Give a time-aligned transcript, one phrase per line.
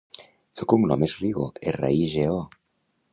[0.61, 2.41] El cognom és Rigo: erra, i, ge, o.